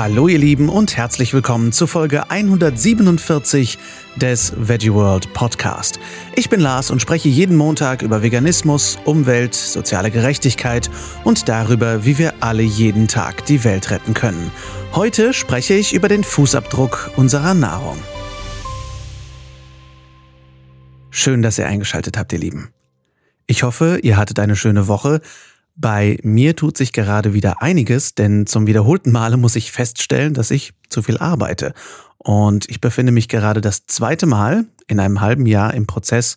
[0.00, 3.78] Hallo ihr Lieben und herzlich willkommen zu Folge 147
[4.14, 5.98] des Veggie World Podcast.
[6.36, 10.88] Ich bin Lars und spreche jeden Montag über Veganismus, Umwelt, soziale Gerechtigkeit
[11.24, 14.52] und darüber, wie wir alle jeden Tag die Welt retten können.
[14.94, 17.98] Heute spreche ich über den Fußabdruck unserer Nahrung.
[21.10, 22.68] Schön, dass ihr eingeschaltet habt, ihr Lieben.
[23.48, 25.22] Ich hoffe, ihr hattet eine schöne Woche
[25.78, 30.50] bei mir tut sich gerade wieder einiges, denn zum wiederholten Male muss ich feststellen, dass
[30.50, 31.72] ich zu viel arbeite.
[32.18, 36.36] Und ich befinde mich gerade das zweite Mal in einem halben Jahr im Prozess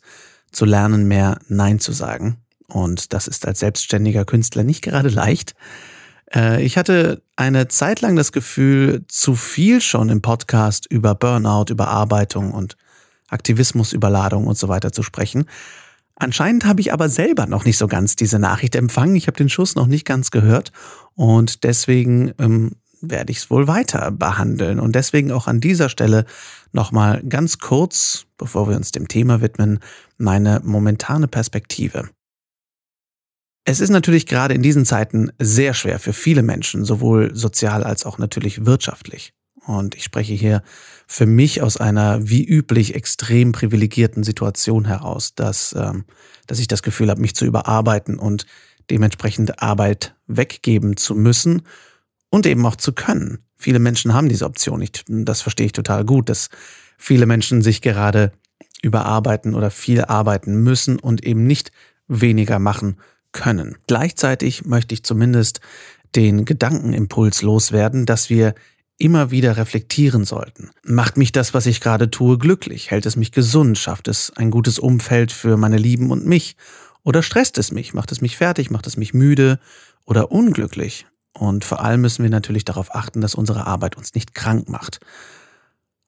[0.52, 2.38] zu lernen, mehr Nein zu sagen.
[2.68, 5.56] Und das ist als selbstständiger Künstler nicht gerade leicht.
[6.34, 11.72] Äh, ich hatte eine Zeit lang das Gefühl, zu viel schon im Podcast über Burnout,
[11.72, 12.78] Überarbeitung und
[13.30, 15.46] Aktivismusüberladung und so weiter zu sprechen.
[16.22, 19.16] Anscheinend habe ich aber selber noch nicht so ganz diese Nachricht empfangen.
[19.16, 20.72] Ich habe den Schuss noch nicht ganz gehört
[21.16, 24.80] und deswegen ähm, werde ich es wohl weiter behandeln.
[24.80, 26.26] Und deswegen auch an dieser Stelle
[26.74, 29.80] nochmal ganz kurz, bevor wir uns dem Thema widmen,
[30.20, 32.12] meine momentane Perspektive.
[33.66, 38.06] Es ist natürlich gerade in diesen Zeiten sehr schwer für viele Menschen, sowohl sozial als
[38.06, 39.34] auch natürlich wirtschaftlich.
[39.66, 40.64] Und ich spreche hier
[41.08, 46.06] für mich aus einer wie üblich extrem privilegierten Situation heraus, dass, ähm,
[46.48, 48.46] dass ich das Gefühl habe, mich zu überarbeiten und
[48.90, 51.62] dementsprechend Arbeit weggeben zu müssen
[52.30, 53.40] und eben auch zu können.
[53.56, 55.04] Viele Menschen haben diese Option nicht.
[55.08, 56.50] Das verstehe ich total gut, dass
[56.98, 58.32] viele Menschen sich gerade
[58.82, 61.72] überarbeiten oder viel arbeiten müssen und eben nicht
[62.08, 62.98] weniger machen
[63.32, 63.78] können.
[63.88, 65.62] Gleichzeitig möchte ich zumindest
[66.16, 68.56] den Gedankenimpuls loswerden, dass wir
[69.02, 70.70] immer wieder reflektieren sollten.
[70.84, 72.92] Macht mich das, was ich gerade tue, glücklich?
[72.92, 73.78] Hält es mich gesund?
[73.78, 76.56] Schafft es ein gutes Umfeld für meine Lieben und mich?
[77.04, 77.94] Oder stresst es mich?
[77.94, 78.70] Macht es mich fertig?
[78.70, 79.60] Macht es mich müde
[80.06, 81.08] oder unglücklich?
[81.34, 85.00] Und vor allem müssen wir natürlich darauf achten, dass unsere Arbeit uns nicht krank macht.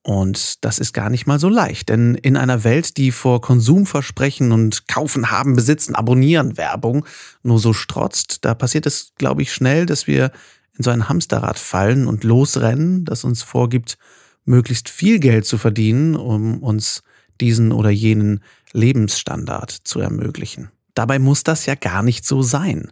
[0.06, 4.52] Und das ist gar nicht mal so leicht, denn in einer Welt, die vor Konsumversprechen
[4.52, 7.06] und Kaufen, Haben, Besitzen, Abonnieren Werbung
[7.42, 10.32] nur so strotzt, da passiert es, glaube ich, schnell, dass wir
[10.78, 13.98] in so ein Hamsterrad fallen und losrennen, das uns vorgibt,
[14.46, 17.04] möglichst viel Geld zu verdienen, um uns
[17.40, 20.72] diesen oder jenen Lebensstandard zu ermöglichen.
[20.96, 22.92] Dabei muss das ja gar nicht so sein.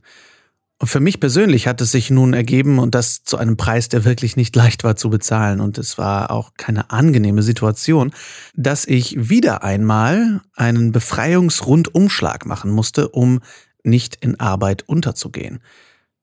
[0.79, 4.03] Und für mich persönlich hat es sich nun ergeben und das zu einem Preis, der
[4.03, 8.11] wirklich nicht leicht war zu bezahlen und es war auch keine angenehme Situation,
[8.55, 13.41] dass ich wieder einmal einen Befreiungsrundumschlag machen musste, um
[13.83, 15.59] nicht in Arbeit unterzugehen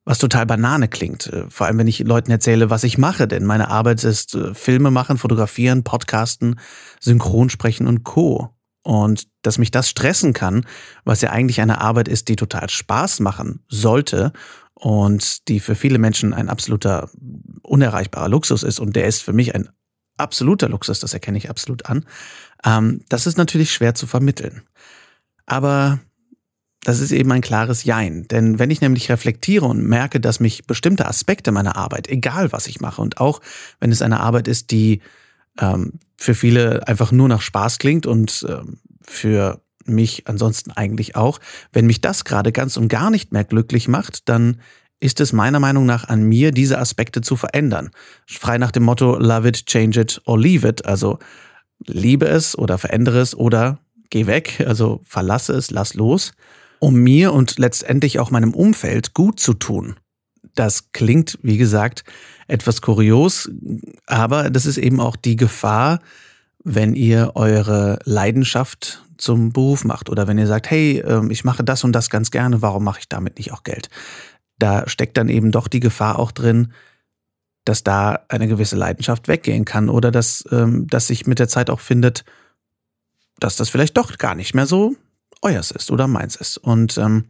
[0.09, 1.27] was total Banane klingt.
[1.27, 4.55] Äh, vor allem, wenn ich Leuten erzähle, was ich mache, denn meine Arbeit ist äh,
[4.55, 6.59] Filme machen, fotografieren, podcasten,
[6.99, 8.55] Synchronsprechen und Co.
[8.83, 10.65] Und dass mich das stressen kann,
[11.05, 14.33] was ja eigentlich eine Arbeit ist, die total Spaß machen sollte
[14.73, 17.11] und die für viele Menschen ein absoluter
[17.63, 19.69] unerreichbarer Luxus ist und der ist für mich ein
[20.17, 22.07] absoluter Luxus, das erkenne ich absolut an.
[22.65, 24.63] Ähm, das ist natürlich schwer zu vermitteln.
[25.45, 26.01] Aber
[26.85, 28.27] das ist eben ein klares Jein.
[28.29, 32.67] Denn wenn ich nämlich reflektiere und merke, dass mich bestimmte Aspekte meiner Arbeit, egal was
[32.67, 33.41] ich mache, und auch
[33.81, 35.01] wenn es eine Arbeit ist, die
[35.59, 41.41] ähm, für viele einfach nur nach Spaß klingt und ähm, für mich ansonsten eigentlich auch,
[41.73, 44.61] wenn mich das gerade ganz und gar nicht mehr glücklich macht, dann
[45.01, 47.91] ist es meiner Meinung nach an mir, diese Aspekte zu verändern.
[48.27, 50.85] Frei nach dem Motto Love it, change it or leave it.
[50.85, 51.19] Also
[51.87, 53.79] liebe es oder verändere es oder
[54.11, 56.33] geh weg, also verlasse es, lass los
[56.81, 59.97] um mir und letztendlich auch meinem Umfeld gut zu tun.
[60.55, 62.05] Das klingt, wie gesagt,
[62.47, 63.51] etwas kurios,
[64.07, 66.01] aber das ist eben auch die Gefahr,
[66.65, 71.65] wenn ihr eure Leidenschaft zum Beruf macht oder wenn ihr sagt, hey, ähm, ich mache
[71.65, 73.91] das und das ganz gerne, warum mache ich damit nicht auch Geld?
[74.59, 76.73] Da steckt dann eben doch die Gefahr auch drin,
[77.65, 81.69] dass da eine gewisse Leidenschaft weggehen kann oder dass, ähm, dass sich mit der Zeit
[81.71, 82.25] auch findet,
[83.39, 84.97] dass das vielleicht doch gar nicht mehr so
[85.43, 86.59] euers ist oder meins ist.
[86.59, 87.27] Und ähm,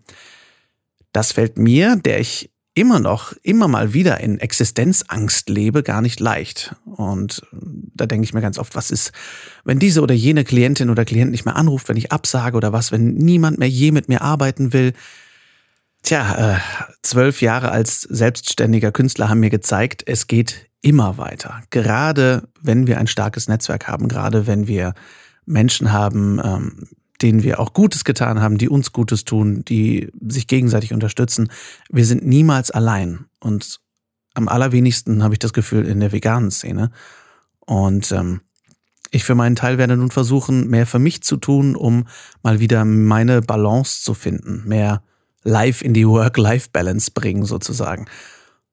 [1.13, 6.21] das fällt mir, der ich immer noch, immer mal wieder in Existenzangst lebe, gar nicht
[6.21, 6.77] leicht.
[6.85, 7.57] Und äh,
[7.95, 9.13] da denke ich mir ganz oft, was ist,
[9.65, 12.93] wenn diese oder jene Klientin oder Klient nicht mehr anruft, wenn ich absage oder was,
[12.93, 14.93] wenn niemand mehr je mit mir arbeiten will.
[16.03, 16.59] Tja, äh,
[17.03, 21.63] zwölf Jahre als selbstständiger Künstler haben mir gezeigt, es geht immer weiter.
[21.71, 24.95] Gerade wenn wir ein starkes Netzwerk haben, gerade wenn wir
[25.45, 26.89] Menschen haben, ähm,
[27.23, 31.51] denen wir auch Gutes getan haben, die uns Gutes tun, die sich gegenseitig unterstützen.
[31.91, 33.27] Wir sind niemals allein.
[33.41, 33.81] Und
[34.35, 36.91] am allerwenigsten habe ich das Gefühl in der veganen Szene.
[37.67, 38.41] Und ähm,
[39.11, 42.07] ich für meinen Teil werde nun versuchen, mehr für mich zu tun, um
[42.43, 45.03] mal wieder meine Balance zu finden, mehr
[45.45, 48.07] live in die Work-Life-Balance bringen sozusagen.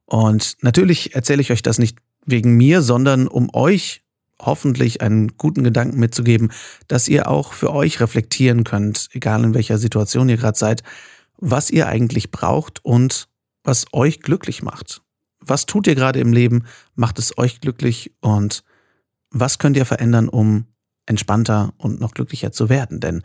[0.06, 4.04] Und natürlich erzähle ich euch das nicht wegen mir, sondern um euch
[4.42, 6.52] hoffentlich einen guten Gedanken mitzugeben,
[6.88, 10.84] dass ihr auch für euch reflektieren könnt, egal in welcher Situation ihr gerade seid,
[11.38, 13.28] was ihr eigentlich braucht und
[13.64, 15.02] was euch glücklich macht.
[15.40, 16.66] Was tut ihr gerade im Leben?
[16.96, 18.14] Macht es euch glücklich?
[18.22, 18.64] Und
[19.32, 20.66] was könnt ihr verändern, um
[21.06, 23.00] entspannter und noch glücklicher zu werden?
[23.00, 23.24] Denn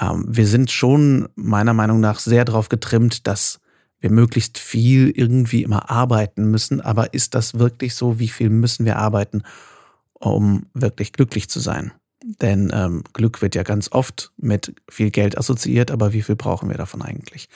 [0.00, 3.60] ähm, wir sind schon meiner Meinung nach sehr darauf getrimmt, dass
[3.98, 6.80] wir möglichst viel irgendwie immer arbeiten müssen.
[6.80, 8.18] Aber ist das wirklich so?
[8.18, 9.42] Wie viel müssen wir arbeiten,
[10.20, 11.92] um wirklich glücklich zu sein?
[12.24, 16.68] Denn ähm, Glück wird ja ganz oft mit viel Geld assoziiert, aber wie viel brauchen
[16.68, 17.48] wir davon eigentlich?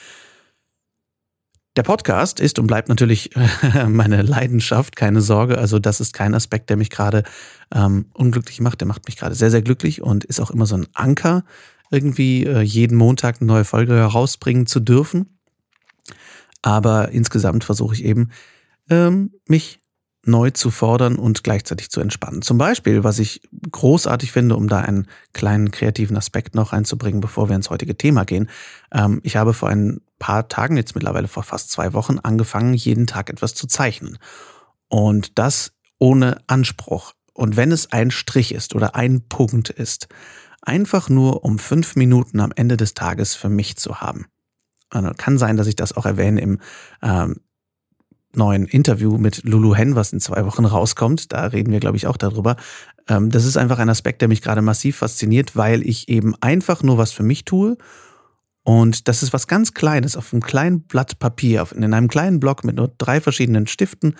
[1.77, 3.31] Der Podcast ist und bleibt natürlich
[3.87, 5.57] meine Leidenschaft, keine Sorge.
[5.57, 7.23] Also das ist kein Aspekt, der mich gerade
[7.73, 8.81] ähm, unglücklich macht.
[8.81, 11.43] Der macht mich gerade sehr, sehr glücklich und ist auch immer so ein Anker,
[11.89, 15.39] irgendwie äh, jeden Montag eine neue Folge herausbringen zu dürfen.
[16.61, 18.31] Aber insgesamt versuche ich eben,
[18.89, 19.80] ähm, mich
[20.23, 22.41] neu zu fordern und gleichzeitig zu entspannen.
[22.41, 23.41] Zum Beispiel, was ich
[23.71, 28.23] großartig finde, um da einen kleinen kreativen Aspekt noch einzubringen, bevor wir ins heutige Thema
[28.23, 28.49] gehen.
[28.91, 33.07] Ähm, ich habe vor ein paar Tagen, jetzt mittlerweile vor fast zwei Wochen, angefangen, jeden
[33.07, 34.19] Tag etwas zu zeichnen.
[34.87, 37.13] Und das ohne Anspruch.
[37.33, 40.07] Und wenn es ein Strich ist oder ein Punkt ist,
[40.61, 44.25] einfach nur um fünf Minuten am Ende des Tages für mich zu haben.
[44.89, 46.59] Also kann sein, dass ich das auch erwähne im
[47.01, 47.41] ähm,
[48.35, 51.31] neuen Interview mit Lulu Hen, was in zwei Wochen rauskommt.
[51.31, 52.55] Da reden wir, glaube ich, auch darüber.
[53.07, 56.83] Ähm, das ist einfach ein Aspekt, der mich gerade massiv fasziniert, weil ich eben einfach
[56.83, 57.77] nur was für mich tue.
[58.63, 62.63] Und das ist was ganz Kleines, auf einem kleinen Blatt Papier, in einem kleinen Block
[62.63, 64.15] mit nur drei verschiedenen Stiften.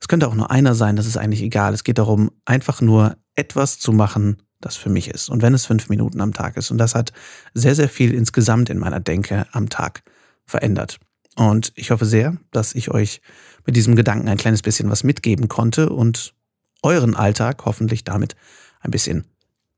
[0.00, 1.74] Es könnte auch nur einer sein, das ist eigentlich egal.
[1.74, 5.30] Es geht darum, einfach nur etwas zu machen, das für mich ist.
[5.30, 6.70] Und wenn es fünf Minuten am Tag ist.
[6.70, 7.12] Und das hat
[7.54, 10.02] sehr, sehr viel insgesamt in meiner Denke am Tag
[10.44, 11.00] verändert.
[11.36, 13.20] Und ich hoffe sehr, dass ich euch
[13.66, 16.34] mit diesem Gedanken ein kleines bisschen was mitgeben konnte und
[16.82, 18.36] euren Alltag hoffentlich damit
[18.80, 19.24] ein bisschen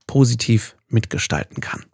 [0.06, 1.84] positiv mitgestalten kann.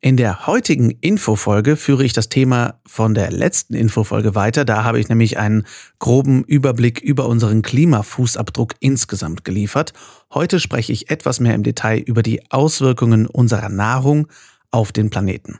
[0.00, 4.64] In der heutigen Infofolge führe ich das Thema von der letzten Infofolge weiter.
[4.64, 5.66] Da habe ich nämlich einen
[5.98, 9.94] groben Überblick über unseren Klimafußabdruck insgesamt geliefert.
[10.32, 14.28] Heute spreche ich etwas mehr im Detail über die Auswirkungen unserer Nahrung
[14.70, 15.58] auf den Planeten.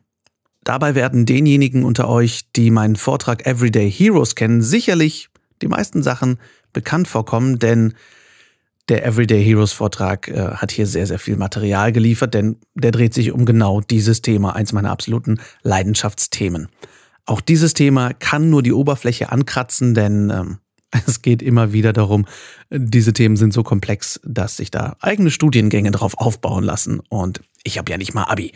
[0.67, 5.29] Dabei werden denjenigen unter euch, die meinen Vortrag Everyday Heroes kennen, sicherlich
[5.63, 6.41] die meisten Sachen
[6.73, 7.95] bekannt vorkommen, denn
[8.89, 13.15] der Everyday Heroes Vortrag äh, hat hier sehr, sehr viel Material geliefert, denn der dreht
[13.15, 16.69] sich um genau dieses Thema, eins meiner absoluten Leidenschaftsthemen.
[17.27, 20.59] Auch dieses Thema kann nur die Oberfläche ankratzen, denn ähm,
[21.07, 22.27] es geht immer wieder darum,
[22.71, 27.01] diese Themen sind so komplex, dass sich da eigene Studiengänge drauf aufbauen lassen.
[27.09, 28.51] Und ich habe ja nicht mal Abi.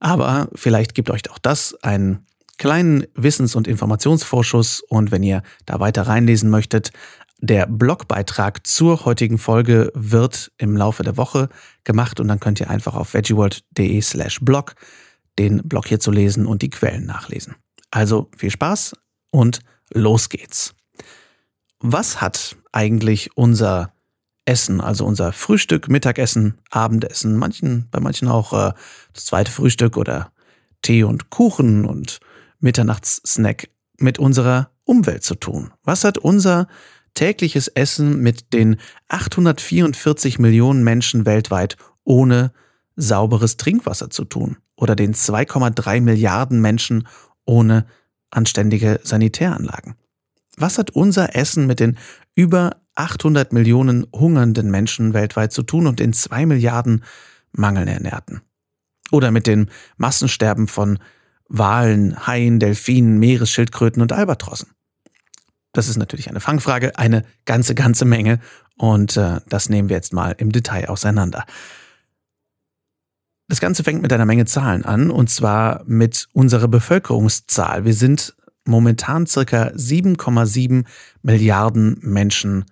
[0.00, 4.80] Aber vielleicht gibt euch auch das einen kleinen Wissens- und Informationsvorschuss.
[4.88, 6.92] Und wenn ihr da weiter reinlesen möchtet,
[7.40, 11.48] der Blogbeitrag zur heutigen Folge wird im Laufe der Woche
[11.84, 14.74] gemacht und dann könnt ihr einfach auf veggieworld.de slash blog
[15.38, 17.54] den Blog hier zu lesen und die Quellen nachlesen.
[17.92, 18.94] Also viel Spaß
[19.30, 19.60] und
[19.94, 20.74] los geht's.
[21.78, 23.92] Was hat eigentlich unser
[24.48, 28.72] Essen, also unser Frühstück, Mittagessen, Abendessen, manchen, bei manchen auch äh,
[29.12, 30.32] das zweite Frühstück oder
[30.80, 32.18] Tee und Kuchen und
[32.58, 33.68] Mitternachtssnack
[33.98, 35.72] mit unserer Umwelt zu tun?
[35.84, 36.66] Was hat unser
[37.12, 38.78] tägliches Essen mit den
[39.08, 42.52] 844 Millionen Menschen weltweit ohne
[42.96, 44.56] sauberes Trinkwasser zu tun?
[44.76, 47.06] Oder den 2,3 Milliarden Menschen
[47.44, 47.84] ohne
[48.30, 49.94] anständige Sanitäranlagen?
[50.56, 51.98] Was hat unser Essen mit den
[52.34, 57.04] über 800 Millionen hungernden Menschen weltweit zu tun und den 2 Milliarden
[57.52, 58.42] Mangelernährten.
[59.10, 60.98] Oder mit dem Massensterben von
[61.48, 64.70] Walen, Haien, Delfinen, Meeresschildkröten und Albatrossen.
[65.72, 68.40] Das ist natürlich eine Fangfrage, eine ganze, ganze Menge
[68.76, 71.44] und äh, das nehmen wir jetzt mal im Detail auseinander.
[73.48, 77.84] Das Ganze fängt mit einer Menge Zahlen an und zwar mit unserer Bevölkerungszahl.
[77.84, 80.84] Wir sind momentan circa 7,7
[81.22, 82.64] Milliarden Menschen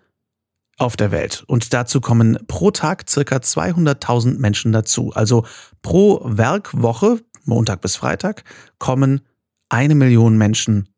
[0.76, 1.44] auf der Welt.
[1.46, 5.12] Und dazu kommen pro Tag circa 200.000 Menschen dazu.
[5.14, 5.46] Also
[5.82, 8.44] pro Werkwoche, Montag bis Freitag,
[8.78, 9.22] kommen
[9.68, 10.88] eine Million Menschen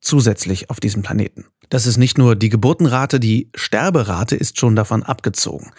[0.00, 1.46] zusätzlich auf diesem Planeten.
[1.68, 5.70] Das ist nicht nur die Geburtenrate, die Sterberate ist schon davon abgezogen.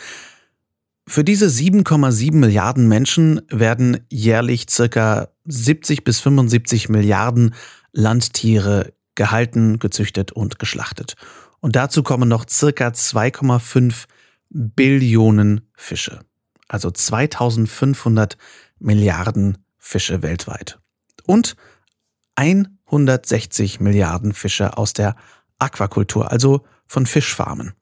[1.08, 7.54] Für diese 7,7 Milliarden Menschen werden jährlich circa 70 bis 75 Milliarden
[7.92, 11.16] Landtiere gehalten, gezüchtet und geschlachtet.
[11.62, 14.06] Und dazu kommen noch circa 2,5
[14.50, 16.20] Billionen Fische.
[16.68, 18.38] Also 2500
[18.80, 20.80] Milliarden Fische weltweit.
[21.26, 21.56] Und
[22.36, 25.16] 160 Milliarden Fische aus der
[25.60, 27.74] Aquakultur, also von Fischfarmen.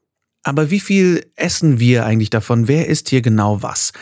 [0.43, 2.67] Aber wie viel essen wir eigentlich davon?
[2.67, 3.93] Wer isst hier genau was?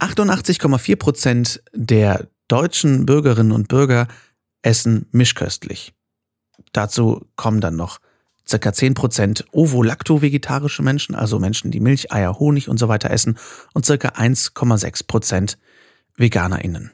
[0.00, 4.08] 88,4 Prozent der deutschen Bürgerinnen und Bürger
[4.62, 5.94] essen mischköstlich.
[6.72, 8.00] Dazu kommen dann noch
[8.48, 8.72] ca.
[8.72, 13.38] 10 Prozent ovo-lacto-vegetarische Menschen, also Menschen, die Milch, Eier, Honig und so weiter essen,
[13.72, 13.92] und ca.
[13.94, 15.58] 1,6 Prozent
[16.16, 16.92] VeganerInnen.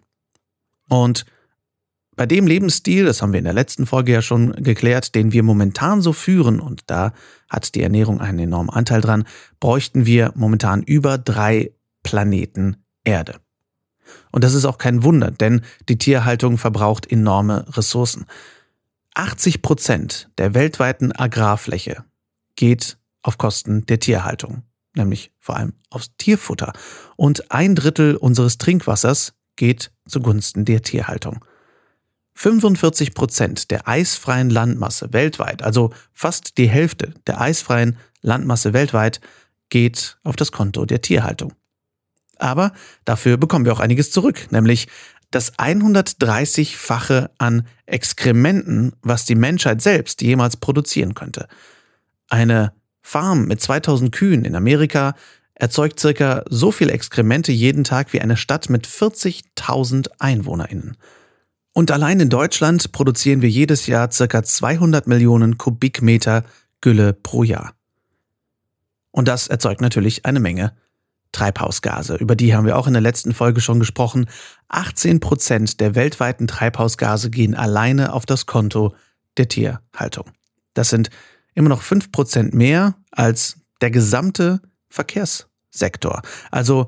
[0.88, 1.26] Und
[2.16, 5.42] bei dem Lebensstil, das haben wir in der letzten Folge ja schon geklärt, den wir
[5.42, 7.12] momentan so führen, und da
[7.48, 9.24] hat die Ernährung einen enormen Anteil dran,
[9.58, 13.40] bräuchten wir momentan über drei Planeten Erde.
[14.32, 18.26] Und das ist auch kein Wunder, denn die Tierhaltung verbraucht enorme Ressourcen.
[19.14, 22.04] 80 Prozent der weltweiten Agrarfläche
[22.56, 24.62] geht auf Kosten der Tierhaltung,
[24.94, 26.72] nämlich vor allem aufs Tierfutter.
[27.16, 31.44] Und ein Drittel unseres Trinkwassers geht zugunsten der Tierhaltung.
[32.34, 39.20] 45 Prozent der eisfreien Landmasse weltweit, also fast die Hälfte der eisfreien Landmasse weltweit,
[39.68, 41.52] geht auf das Konto der Tierhaltung.
[42.38, 42.72] Aber
[43.04, 44.88] dafür bekommen wir auch einiges zurück, nämlich
[45.30, 51.46] das 130-fache an Exkrementen, was die Menschheit selbst jemals produzieren könnte.
[52.28, 55.14] Eine Farm mit 2000 Kühen in Amerika
[55.54, 60.96] erzeugt circa so viel Exkremente jeden Tag wie eine Stadt mit 40.000 EinwohnerInnen.
[61.72, 64.42] Und allein in Deutschland produzieren wir jedes Jahr ca.
[64.42, 66.44] 200 Millionen Kubikmeter
[66.80, 67.74] Gülle pro Jahr.
[69.12, 70.72] Und das erzeugt natürlich eine Menge
[71.32, 72.16] Treibhausgase.
[72.16, 74.26] Über die haben wir auch in der letzten Folge schon gesprochen.
[74.68, 78.94] 18 Prozent der weltweiten Treibhausgase gehen alleine auf das Konto
[79.36, 80.26] der Tierhaltung.
[80.74, 81.10] Das sind
[81.54, 86.22] immer noch 5 Prozent mehr als der gesamte Verkehrssektor.
[86.50, 86.86] Also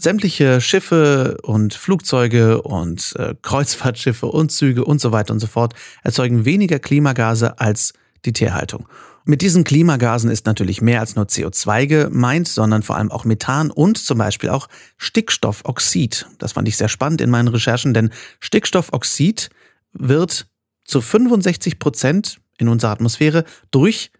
[0.00, 5.74] sämtliche Schiffe und Flugzeuge und äh, Kreuzfahrtschiffe und Züge und so weiter und so fort
[6.02, 7.92] erzeugen weniger Klimagase als
[8.24, 8.88] die Tierhaltung.
[9.24, 13.70] Mit diesen Klimagasen ist natürlich mehr als nur CO2 gemeint, sondern vor allem auch Methan
[13.70, 16.26] und zum Beispiel auch Stickstoffoxid.
[16.38, 18.10] Das fand ich sehr spannend in meinen Recherchen, denn
[18.40, 19.50] Stickstoffoxid
[19.92, 20.46] wird
[20.84, 24.10] zu 65 Prozent in unserer Atmosphäre durch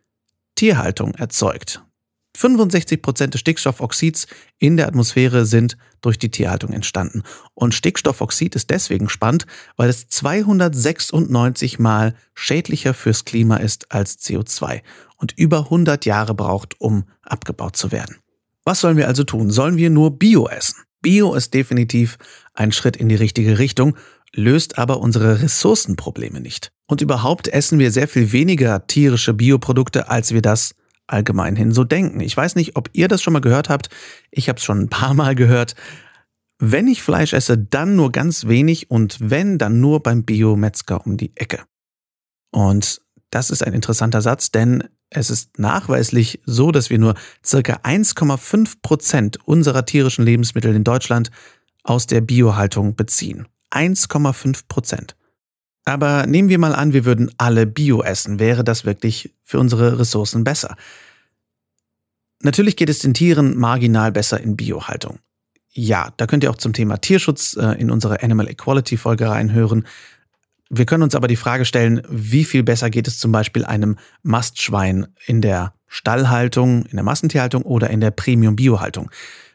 [0.55, 1.83] Tierhaltung erzeugt.
[2.41, 4.27] 65 Prozent des Stickstoffoxids
[4.59, 7.23] in der Atmosphäre sind durch die Tierhaltung entstanden.
[7.53, 14.81] Und Stickstoffoxid ist deswegen spannend, weil es 296 mal schädlicher fürs Klima ist als CO2
[15.19, 18.17] und über 100 Jahre braucht, um abgebaut zu werden.
[18.65, 19.51] Was sollen wir also tun?
[19.51, 20.77] Sollen wir nur Bio essen?
[21.03, 22.17] Bio ist definitiv
[22.55, 23.97] ein Schritt in die richtige Richtung,
[24.35, 26.73] löst aber unsere Ressourcenprobleme nicht.
[26.87, 30.75] Und überhaupt essen wir sehr viel weniger tierische Bioprodukte, als wir das
[31.13, 32.21] allgemein hin so denken.
[32.21, 33.89] Ich weiß nicht, ob ihr das schon mal gehört habt.
[34.31, 35.75] Ich habe es schon ein paar Mal gehört.
[36.59, 41.17] Wenn ich Fleisch esse, dann nur ganz wenig und wenn, dann nur beim Biometzger um
[41.17, 41.61] die Ecke.
[42.53, 43.01] Und
[43.31, 47.15] das ist ein interessanter Satz, denn es ist nachweislich so, dass wir nur
[47.45, 51.31] circa 1,5 Prozent unserer tierischen Lebensmittel in Deutschland
[51.83, 53.49] aus der Biohaltung beziehen.
[53.73, 55.17] 1,5 Prozent.
[55.91, 58.39] Aber nehmen wir mal an, wir würden alle Bio essen.
[58.39, 60.77] Wäre das wirklich für unsere Ressourcen besser?
[62.43, 65.19] Natürlich geht es den Tieren marginal besser in Biohaltung.
[65.73, 69.87] Ja, da könnt ihr auch zum Thema Tierschutz äh, in unsere Animal Equality Folge reinhören.
[70.69, 73.97] Wir können uns aber die Frage stellen, wie viel besser geht es zum Beispiel einem
[74.23, 79.11] Mastschwein in der Stallhaltung, in der Massentierhaltung oder in der Premium-Biohaltung?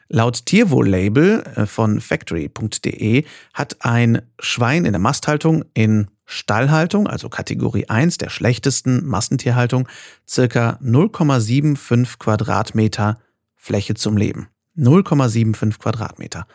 [0.08, 3.24] Laut Tierwohl-Label äh, von factory.de
[3.54, 9.88] hat ein Schwein in der Masthaltung in Stallhaltung, also Kategorie 1 der schlechtesten Massentierhaltung,
[10.28, 13.18] circa 0,75 Quadratmeter
[13.54, 14.48] Fläche zum Leben.
[14.76, 16.46] 0,75 Quadratmeter.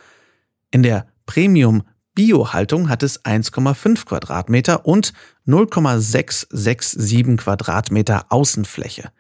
[0.70, 5.14] In der Premium Biohaltung hat es 1,5 Quadratmeter und
[5.46, 9.12] 0,667 Quadratmeter Außenfläche.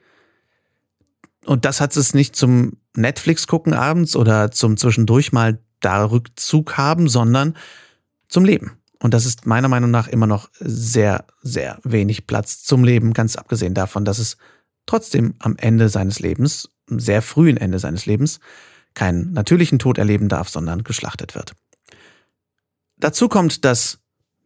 [1.46, 6.78] Und das hat es nicht zum Netflix gucken abends oder zum zwischendurch mal da Rückzug
[6.78, 7.56] haben, sondern
[8.28, 8.81] zum Leben.
[9.02, 13.36] Und das ist meiner Meinung nach immer noch sehr, sehr wenig Platz zum Leben, ganz
[13.36, 14.38] abgesehen davon, dass es
[14.86, 18.40] trotzdem am Ende seines Lebens, sehr frühen Ende seines Lebens,
[18.94, 21.54] keinen natürlichen Tod erleben darf, sondern geschlachtet wird.
[22.98, 24.00] Dazu kommt, dass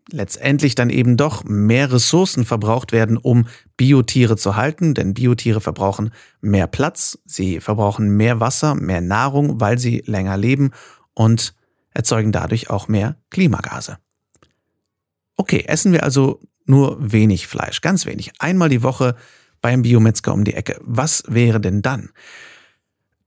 [0.09, 6.11] letztendlich dann eben doch mehr Ressourcen verbraucht werden, um Biotiere zu halten, denn Biotiere verbrauchen
[6.39, 10.71] mehr Platz, sie verbrauchen mehr Wasser, mehr Nahrung, weil sie länger leben
[11.13, 11.55] und
[11.91, 13.97] erzeugen dadurch auch mehr Klimagase.
[15.35, 19.15] Okay, essen wir also nur wenig Fleisch, ganz wenig, einmal die Woche
[19.61, 20.79] beim Biometzger um die Ecke.
[20.81, 22.09] Was wäre denn dann?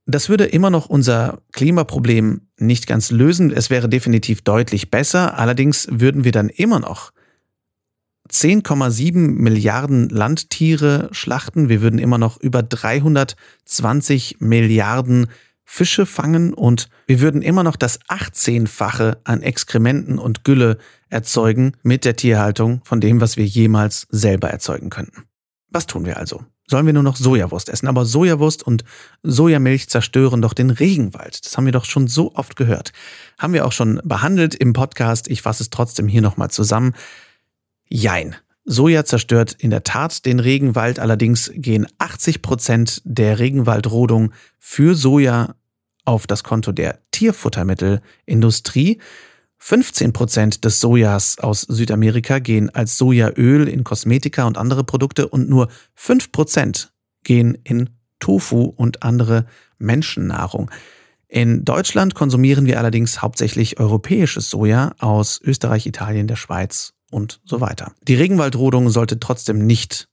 [0.05, 3.51] Das würde immer noch unser Klimaproblem nicht ganz lösen.
[3.51, 5.37] Es wäre definitiv deutlich besser.
[5.37, 7.11] Allerdings würden wir dann immer noch
[8.31, 11.69] 10,7 Milliarden Landtiere schlachten.
[11.69, 15.27] Wir würden immer noch über 320 Milliarden
[15.71, 22.05] Fische fangen und wir würden immer noch das 18-fache an Exkrementen und Gülle erzeugen mit
[22.05, 25.25] der Tierhaltung von dem, was wir jemals selber erzeugen könnten.
[25.69, 26.43] Was tun wir also?
[26.67, 27.87] Sollen wir nur noch Sojawurst essen?
[27.87, 28.83] Aber Sojawurst und
[29.21, 31.45] Sojamilch zerstören doch den Regenwald.
[31.45, 32.91] Das haben wir doch schon so oft gehört.
[33.37, 35.29] Haben wir auch schon behandelt im Podcast.
[35.29, 36.95] Ich fasse es trotzdem hier nochmal zusammen.
[37.87, 38.35] Jein.
[38.65, 45.55] Soja zerstört in der Tat den Regenwald, allerdings gehen 80 Prozent der Regenwaldrodung für Soja
[46.09, 48.99] auf das Konto der Tierfuttermittelindustrie.
[49.59, 55.49] 15 Prozent des Sojas aus Südamerika gehen als Sojaöl in Kosmetika und andere Produkte und
[55.49, 59.45] nur 5 Prozent gehen in Tofu und andere
[59.77, 60.71] Menschennahrung.
[61.27, 67.61] In Deutschland konsumieren wir allerdings hauptsächlich europäisches Soja aus Österreich, Italien, der Schweiz und so
[67.61, 67.93] weiter.
[68.07, 70.09] Die Regenwaldrodung sollte trotzdem nicht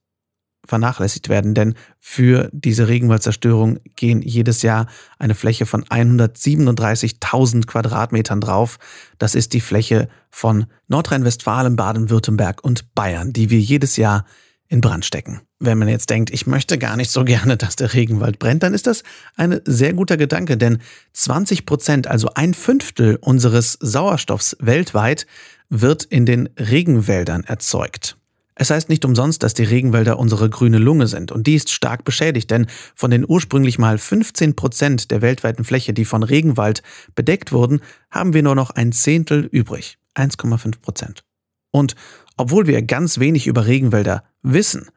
[0.67, 8.77] vernachlässigt werden, denn für diese Regenwaldzerstörung gehen jedes Jahr eine Fläche von 137.000 Quadratmetern drauf.
[9.17, 14.25] Das ist die Fläche von Nordrhein-Westfalen, Baden-Württemberg und Bayern, die wir jedes Jahr
[14.67, 15.41] in Brand stecken.
[15.59, 18.73] Wenn man jetzt denkt, ich möchte gar nicht so gerne, dass der Regenwald brennt, dann
[18.73, 19.03] ist das
[19.35, 20.79] ein sehr guter Gedanke, denn
[21.13, 25.25] 20 Prozent, also ein Fünftel unseres Sauerstoffs weltweit,
[25.69, 28.16] wird in den Regenwäldern erzeugt.
[28.59, 32.03] Es heißt nicht umsonst, dass die Regenwälder unsere grüne Lunge sind und die ist stark
[32.03, 36.81] beschädigt, denn von den ursprünglich mal 15 Prozent der weltweiten Fläche, die von Regenwald
[37.13, 39.99] bedeckt wurden, haben wir nur noch ein Zehntel übrig.
[40.15, 41.23] 1,5 Prozent.
[41.69, 41.95] Und
[42.35, 44.89] obwohl wir ganz wenig über Regenwälder wissen,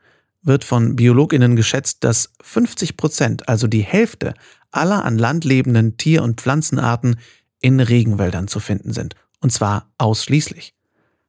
[0.42, 4.32] wird von BiologInnen geschätzt, dass 50 Prozent, also die Hälfte
[4.70, 7.16] aller an Land lebenden Tier- und Pflanzenarten
[7.60, 9.16] in Regenwäldern zu finden sind.
[9.40, 10.72] Und zwar ausschließlich.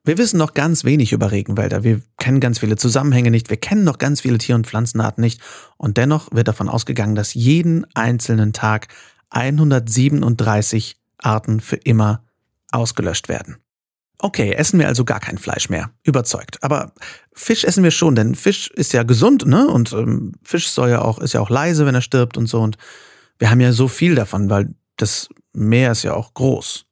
[0.04, 1.84] Wir wissen noch ganz wenig über Regenwälder.
[1.84, 3.50] Wir kennen ganz viele Zusammenhänge nicht.
[3.50, 5.40] Wir kennen noch ganz viele Tier- und Pflanzenarten nicht.
[5.76, 8.88] Und dennoch wird davon ausgegangen, dass jeden einzelnen Tag
[9.30, 12.24] 137 Arten für immer
[12.72, 13.58] ausgelöscht werden.
[14.18, 15.90] Okay, essen wir also gar kein Fleisch mehr.
[16.02, 16.62] Überzeugt.
[16.64, 16.92] Aber
[17.32, 19.68] Fisch essen wir schon, denn Fisch ist ja gesund, ne?
[19.68, 22.60] Und ähm, Fisch soll ja auch, ist ja auch leise, wenn er stirbt und so.
[22.60, 22.76] Und
[23.38, 26.86] wir haben ja so viel davon, weil das Meer ist ja auch groß.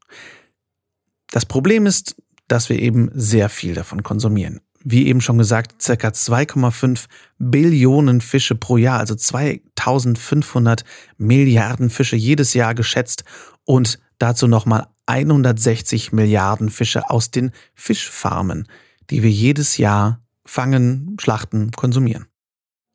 [1.31, 2.17] Das Problem ist,
[2.51, 4.61] dass wir eben sehr viel davon konsumieren.
[4.83, 7.05] Wie eben schon gesagt, circa 2,5
[7.39, 10.85] Billionen Fische pro Jahr, also 2500
[11.17, 13.25] Milliarden Fische jedes Jahr geschätzt
[13.65, 18.67] und dazu nochmal 160 Milliarden Fische aus den Fischfarmen,
[19.11, 22.27] die wir jedes Jahr fangen, schlachten, konsumieren.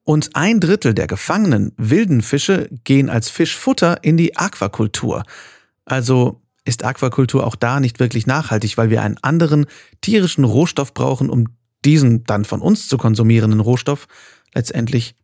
[0.03, 5.23] Und ein Drittel der gefangenen wilden Fische gehen als Fischfutter in die Aquakultur.
[5.85, 9.65] Also ist Aquakultur auch da nicht wirklich nachhaltig, weil wir einen anderen
[10.01, 11.47] tierischen Rohstoff brauchen, um
[11.85, 14.07] diesen dann von uns zu konsumierenden Rohstoff
[14.53, 15.15] letztendlich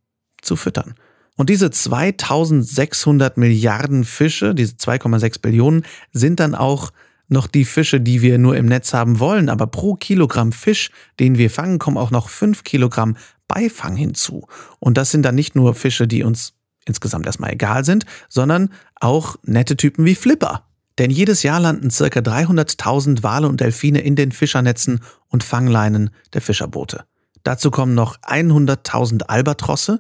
[0.42, 0.94] zu füttern.
[1.38, 6.92] Und diese 2600 Milliarden Fische, diese 2,6 Billionen, sind dann auch
[7.30, 9.50] noch die Fische, die wir nur im Netz haben wollen.
[9.50, 13.16] Aber pro Kilogramm Fisch, den wir fangen, kommen auch noch 5 Kilogramm
[13.48, 14.48] Beifang hinzu.
[14.80, 16.54] Und das sind dann nicht nur Fische, die uns
[16.86, 20.66] insgesamt erstmal egal sind, sondern auch nette Typen wie Flipper,
[21.02, 22.06] denn jedes Jahr landen ca.
[22.06, 27.06] 300.000 Wale und Delfine in den Fischernetzen und Fangleinen der Fischerboote.
[27.42, 30.00] Dazu kommen noch 100.000 Albatrosse,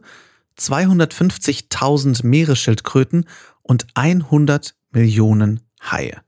[0.59, 3.25] 250.000 Meeresschildkröten
[3.63, 6.21] und 100 Millionen Haie.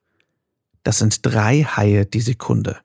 [0.81, 2.77] Das sind drei Haie die Sekunde.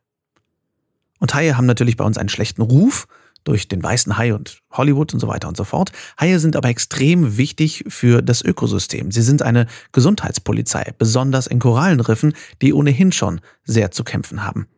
[1.21, 3.09] Und Haie haben natürlich bei uns einen schlechten Ruf,
[3.49, 5.91] durch den weißen Hai und Hollywood und so weiter und so fort.
[6.21, 9.11] Haie sind aber extrem wichtig für das Ökosystem.
[9.11, 14.69] Sie sind eine Gesundheitspolizei, besonders in Korallenriffen, die ohnehin schon sehr zu kämpfen haben.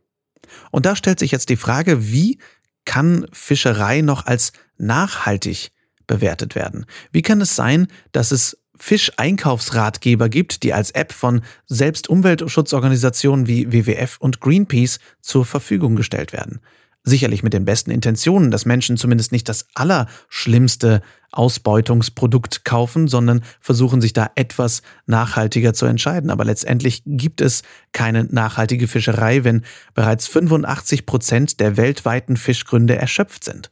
[0.70, 2.38] Und da stellt sich jetzt die Frage, wie
[2.85, 5.72] kann Fischerei noch als nachhaltig
[6.06, 6.87] bewertet werden?
[7.11, 13.72] Wie kann es sein, dass es Fischeinkaufsratgeber gibt, die als App von selbst Umweltschutzorganisationen wie
[13.72, 16.61] WWF und Greenpeace zur Verfügung gestellt werden?
[17.02, 21.00] Sicherlich mit den besten Intentionen, dass Menschen zumindest nicht das allerschlimmste
[21.32, 26.30] Ausbeutungsprodukt kaufen, sondern versuchen sich da etwas nachhaltiger zu entscheiden.
[26.30, 33.44] Aber letztendlich gibt es keine nachhaltige Fischerei, wenn bereits 85 Prozent der weltweiten Fischgründe erschöpft
[33.44, 33.70] sind.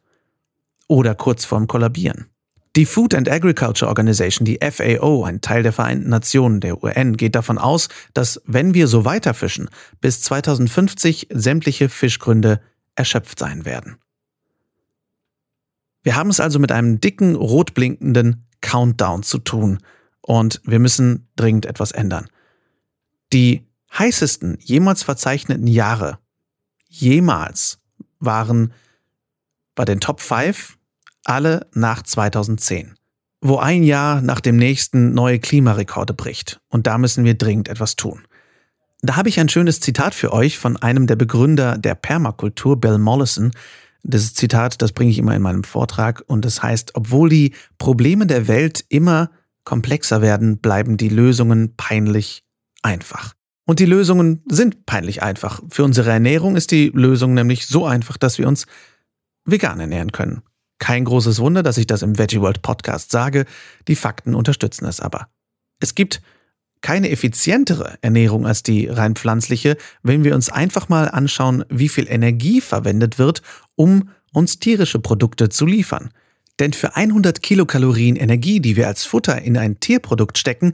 [0.86, 2.30] Oder kurz vorm Kollabieren.
[2.76, 7.34] Die Food and Agriculture Organization, die FAO, ein Teil der Vereinten Nationen, der UN, geht
[7.34, 9.68] davon aus, dass wenn wir so weiterfischen,
[10.00, 12.60] bis 2050 sämtliche Fischgründe
[12.98, 13.96] erschöpft sein werden.
[16.02, 19.78] Wir haben es also mit einem dicken, rot blinkenden Countdown zu tun
[20.20, 22.28] und wir müssen dringend etwas ändern.
[23.32, 26.18] Die heißesten jemals verzeichneten Jahre
[26.88, 27.78] jemals
[28.18, 28.72] waren
[29.74, 30.76] bei den Top 5,
[31.24, 32.94] alle nach 2010.
[33.40, 36.61] Wo ein Jahr nach dem nächsten neue Klimarekorde bricht.
[36.68, 38.26] Und da müssen wir dringend etwas tun.
[39.00, 42.98] Da habe ich ein schönes Zitat für euch von einem der Begründer der Permakultur, Bill
[42.98, 43.52] Mollison.
[44.02, 48.26] Das Zitat, das bringe ich immer in meinem Vortrag und das heißt, obwohl die Probleme
[48.26, 49.30] der Welt immer
[49.64, 52.42] komplexer werden, bleiben die Lösungen peinlich
[52.82, 53.34] einfach.
[53.66, 55.61] Und die Lösungen sind peinlich einfach.
[55.68, 58.66] Für unsere Ernährung ist die Lösung nämlich so einfach, dass wir uns
[59.44, 60.42] vegan ernähren können.
[60.78, 63.44] Kein großes Wunder, dass ich das im Veggie World Podcast sage,
[63.87, 65.28] die Fakten unterstützen es aber.
[65.80, 66.22] Es gibt
[66.80, 72.06] keine effizientere Ernährung als die rein pflanzliche, wenn wir uns einfach mal anschauen, wie viel
[72.08, 73.42] Energie verwendet wird,
[73.74, 76.10] um uns tierische Produkte zu liefern.
[76.58, 80.72] Denn für 100 Kilokalorien Energie, die wir als Futter in ein Tierprodukt stecken,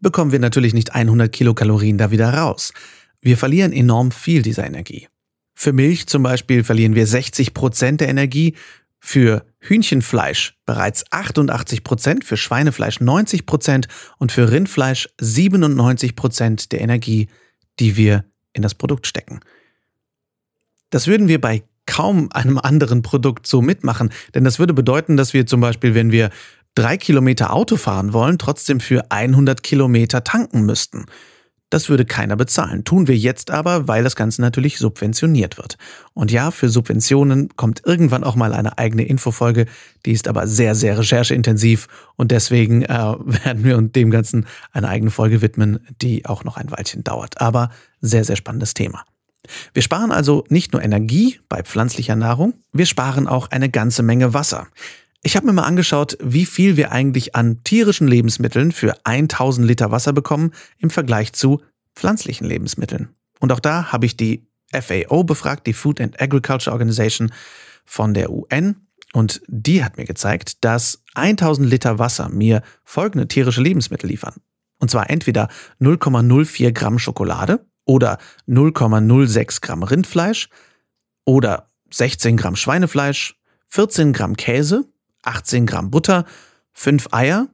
[0.00, 2.72] bekommen wir natürlich nicht 100 Kilokalorien da wieder raus.
[3.20, 5.08] Wir verlieren enorm viel dieser Energie.
[5.54, 8.54] Für Milch zum Beispiel verlieren wir 60 Prozent der Energie,
[9.04, 13.88] für Hühnchenfleisch bereits 88 Prozent, für Schweinefleisch 90 Prozent
[14.18, 17.26] und für Rindfleisch 97 Prozent der Energie,
[17.80, 19.40] die wir in das Produkt stecken.
[20.90, 25.34] Das würden wir bei kaum einem anderen Produkt so mitmachen, denn das würde bedeuten, dass
[25.34, 26.30] wir zum Beispiel, wenn wir
[26.76, 31.06] drei Kilometer Auto fahren wollen, trotzdem für 100 Kilometer tanken müssten.
[31.72, 32.84] Das würde keiner bezahlen.
[32.84, 35.78] Tun wir jetzt aber, weil das Ganze natürlich subventioniert wird.
[36.12, 39.64] Und ja, für Subventionen kommt irgendwann auch mal eine eigene Infofolge.
[40.04, 42.88] Die ist aber sehr, sehr rechercheintensiv und deswegen äh,
[43.24, 47.40] werden wir dem Ganzen eine eigene Folge widmen, die auch noch ein Weilchen dauert.
[47.40, 47.70] Aber
[48.02, 49.02] sehr, sehr spannendes Thema.
[49.72, 54.34] Wir sparen also nicht nur Energie bei pflanzlicher Nahrung, wir sparen auch eine ganze Menge
[54.34, 54.68] Wasser.
[55.24, 59.92] Ich habe mir mal angeschaut, wie viel wir eigentlich an tierischen Lebensmitteln für 1000 Liter
[59.92, 61.62] Wasser bekommen im Vergleich zu
[61.94, 63.10] pflanzlichen Lebensmitteln.
[63.38, 67.32] Und auch da habe ich die FAO befragt, die Food and Agriculture Organization
[67.84, 68.88] von der UN.
[69.12, 74.34] Und die hat mir gezeigt, dass 1000 Liter Wasser mir folgende tierische Lebensmittel liefern.
[74.80, 75.48] Und zwar entweder
[75.80, 80.48] 0,04 Gramm Schokolade oder 0,06 Gramm Rindfleisch
[81.24, 83.36] oder 16 Gramm Schweinefleisch,
[83.68, 84.88] 14 Gramm Käse
[85.22, 86.24] 18 Gramm Butter,
[86.72, 87.48] 5 Eier,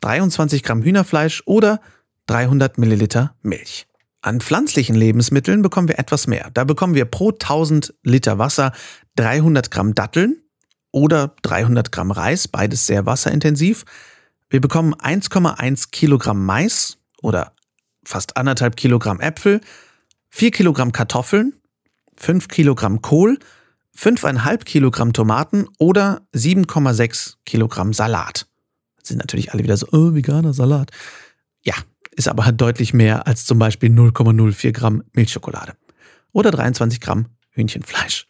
[0.00, 1.80] 23 Gramm Hühnerfleisch oder
[2.26, 3.86] 300 Milliliter Milch.
[4.20, 6.50] An pflanzlichen Lebensmitteln bekommen wir etwas mehr.
[6.52, 8.72] Da bekommen wir pro 1000 Liter Wasser
[9.16, 10.42] 300 Gramm Datteln
[10.90, 13.84] oder 300 Gramm Reis, beides sehr wasserintensiv.
[14.50, 17.52] Wir bekommen 1,1 Kilogramm Mais oder
[18.04, 19.60] fast anderthalb Kilogramm Äpfel,
[20.30, 21.54] 4 Kilogramm Kartoffeln,
[22.16, 23.38] 5 Kilogramm Kohl
[23.98, 28.46] 5,5 Kilogramm Tomaten oder 7,6 Kilogramm Salat.
[28.96, 30.92] Das sind natürlich alle wieder so, oh, veganer Salat.
[31.62, 31.74] Ja,
[32.12, 35.74] ist aber deutlich mehr als zum Beispiel 0,04 Gramm Milchschokolade.
[36.30, 38.28] Oder 23 Gramm Hühnchenfleisch.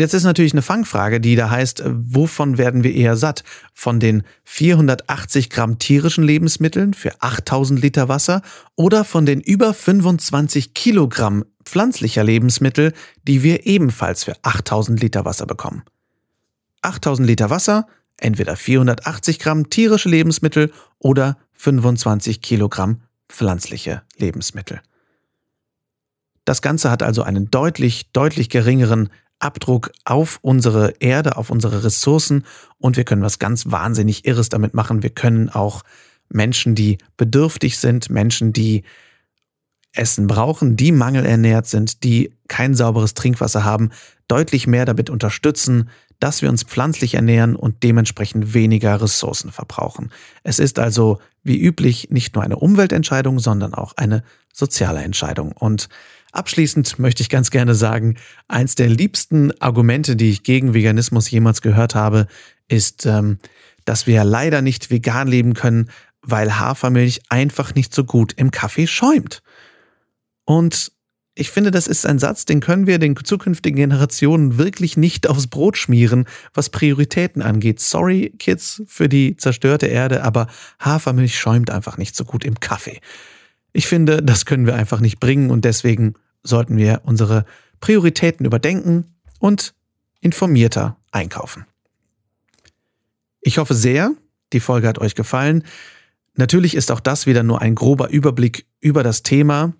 [0.00, 3.44] Jetzt ist natürlich eine Fangfrage, die da heißt, wovon werden wir eher satt?
[3.74, 8.40] Von den 480 Gramm tierischen Lebensmitteln für 8000 Liter Wasser
[8.76, 15.44] oder von den über 25 Kilogramm pflanzlicher Lebensmittel, die wir ebenfalls für 8000 Liter Wasser
[15.44, 15.82] bekommen?
[16.80, 17.86] 8000 Liter Wasser,
[18.16, 24.80] entweder 480 Gramm tierische Lebensmittel oder 25 Kilogramm pflanzliche Lebensmittel.
[26.46, 29.10] Das Ganze hat also einen deutlich, deutlich geringeren
[29.40, 32.44] Abdruck auf unsere Erde, auf unsere Ressourcen
[32.78, 35.02] und wir können was ganz wahnsinnig Irres damit machen.
[35.02, 35.82] Wir können auch
[36.28, 38.84] Menschen, die bedürftig sind, Menschen, die
[39.92, 43.90] Essen brauchen, die mangelernährt sind, die kein sauberes Trinkwasser haben,
[44.28, 50.10] deutlich mehr damit unterstützen, dass wir uns pflanzlich ernähren und dementsprechend weniger Ressourcen verbrauchen.
[50.44, 54.22] Es ist also wie üblich nicht nur eine Umweltentscheidung, sondern auch eine
[54.52, 55.52] soziale Entscheidung.
[55.52, 55.88] Und
[56.32, 58.16] Abschließend möchte ich ganz gerne sagen,
[58.48, 62.26] eins der liebsten Argumente, die ich gegen Veganismus jemals gehört habe,
[62.68, 63.38] ist, ähm,
[63.84, 65.90] dass wir leider nicht vegan leben können,
[66.22, 69.42] weil Hafermilch einfach nicht so gut im Kaffee schäumt.
[70.44, 70.92] Und
[71.34, 75.46] ich finde, das ist ein Satz, den können wir den zukünftigen Generationen wirklich nicht aufs
[75.46, 77.80] Brot schmieren, was Prioritäten angeht.
[77.80, 80.48] Sorry, Kids, für die zerstörte Erde, aber
[80.80, 83.00] Hafermilch schäumt einfach nicht so gut im Kaffee.
[83.72, 87.44] Ich finde, das können wir einfach nicht bringen und deswegen sollten wir unsere
[87.80, 89.74] Prioritäten überdenken und
[90.20, 91.66] informierter einkaufen.
[93.40, 94.12] Ich hoffe sehr,
[94.52, 95.64] die Folge hat euch gefallen.
[96.34, 99.72] Natürlich ist auch das wieder nur ein grober Überblick über das Thema.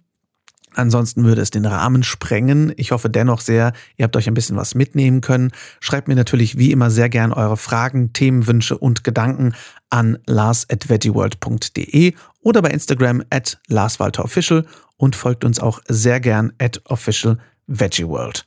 [0.75, 2.73] Ansonsten würde es den Rahmen sprengen.
[2.77, 5.51] Ich hoffe dennoch sehr, ihr habt euch ein bisschen was mitnehmen können.
[5.81, 9.55] Schreibt mir natürlich wie immer sehr gern eure Fragen, Themenwünsche und Gedanken
[9.89, 18.47] an lars.veggieworld.de oder bei Instagram at larswalterofficial und folgt uns auch sehr gern at officialveggieworld.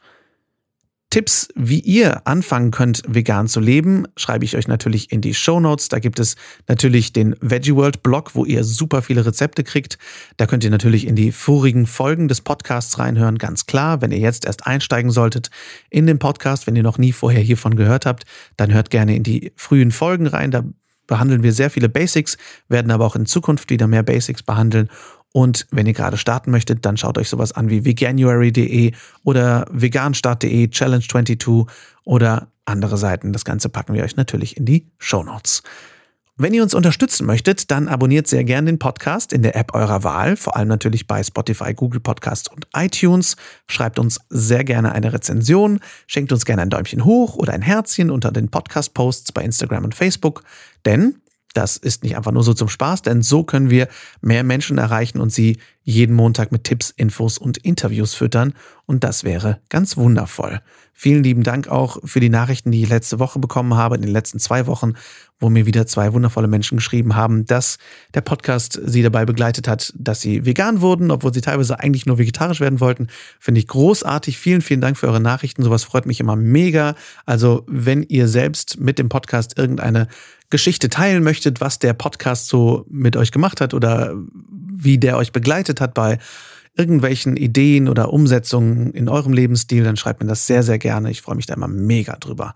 [1.14, 5.60] Tipps, wie ihr anfangen könnt, vegan zu leben, schreibe ich euch natürlich in die Show
[5.60, 5.88] Notes.
[5.88, 6.36] Da gibt es
[6.68, 10.00] natürlich den Veggie World Blog, wo ihr super viele Rezepte kriegt.
[10.38, 14.02] Da könnt ihr natürlich in die vorigen Folgen des Podcasts reinhören, ganz klar.
[14.02, 15.52] Wenn ihr jetzt erst einsteigen solltet
[15.92, 18.24] in den Podcast, wenn ihr noch nie vorher hiervon gehört habt,
[18.58, 20.50] dann hört gerne in die frühen Folgen rein.
[20.50, 20.64] Da
[21.08, 22.38] behandeln wir sehr viele Basics,
[22.68, 24.90] werden aber auch in Zukunft wieder mehr Basics behandeln.
[25.32, 28.92] Und wenn ihr gerade starten möchtet, dann schaut euch sowas an wie veganuary.de
[29.24, 31.68] oder veganstart.de, Challenge22
[32.04, 33.34] oder andere Seiten.
[33.34, 35.64] Das Ganze packen wir euch natürlich in die Show Notes.
[36.36, 40.04] Wenn ihr uns unterstützen möchtet, dann abonniert sehr gerne den Podcast in der App eurer
[40.04, 43.36] Wahl, vor allem natürlich bei Spotify, Google Podcasts und iTunes.
[43.68, 48.10] Schreibt uns sehr gerne eine Rezension, schenkt uns gerne ein Däumchen hoch oder ein Herzchen
[48.10, 50.44] unter den Podcast-Posts bei Instagram und Facebook,
[50.88, 51.22] denn
[51.54, 53.88] das ist nicht einfach nur so zum Spaß, denn so können wir
[54.22, 58.54] mehr Menschen erreichen und sie jeden Montag mit Tipps, Infos und Interviews füttern.
[58.86, 60.62] Und das wäre ganz wundervoll.
[60.96, 64.12] Vielen lieben Dank auch für die Nachrichten, die ich letzte Woche bekommen habe, in den
[64.12, 64.94] letzten zwei Wochen,
[65.40, 67.78] wo mir wieder zwei wundervolle Menschen geschrieben haben, dass
[68.14, 72.20] der Podcast sie dabei begleitet hat, dass sie vegan wurden, obwohl sie teilweise eigentlich nur
[72.20, 73.08] vegetarisch werden wollten.
[73.40, 74.38] Finde ich großartig.
[74.38, 75.64] Vielen, vielen Dank für eure Nachrichten.
[75.64, 76.96] Sowas freut mich immer mega.
[77.26, 80.08] Also, wenn ihr selbst mit dem Podcast irgendeine
[80.50, 84.14] Geschichte teilen möchtet, was der Podcast so mit euch gemacht hat oder
[84.84, 86.20] wie der euch begleitet hat bei
[86.76, 91.12] irgendwelchen Ideen oder Umsetzungen in eurem Lebensstil, dann schreibt mir das sehr, sehr gerne.
[91.12, 92.54] Ich freue mich da immer mega drüber.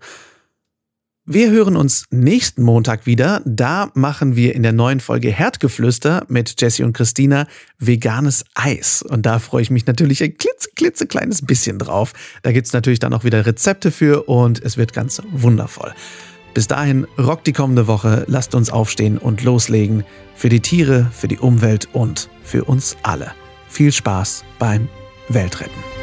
[1.30, 3.42] Wir hören uns nächsten Montag wieder.
[3.44, 7.46] Da machen wir in der neuen Folge Herdgeflüster mit Jesse und Christina
[7.78, 9.02] veganes Eis.
[9.02, 12.14] Und da freue ich mich natürlich ein klitze, klitzekleines bisschen drauf.
[12.40, 15.92] Da gibt es natürlich dann auch wieder Rezepte für und es wird ganz wundervoll.
[16.58, 20.02] Bis dahin, rockt die kommende Woche, lasst uns aufstehen und loslegen.
[20.34, 23.30] Für die Tiere, für die Umwelt und für uns alle.
[23.68, 24.88] Viel Spaß beim
[25.28, 25.97] Weltretten.